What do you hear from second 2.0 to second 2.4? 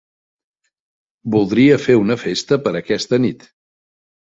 una